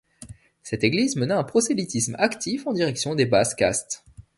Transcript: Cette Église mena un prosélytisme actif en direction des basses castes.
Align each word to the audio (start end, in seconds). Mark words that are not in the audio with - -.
Cette 0.63 0.83
Église 0.83 1.15
mena 1.15 1.37
un 1.37 1.43
prosélytisme 1.43 2.15
actif 2.17 2.65
en 2.65 2.73
direction 2.73 3.13
des 3.13 3.27
basses 3.27 3.53
castes. 3.53 4.03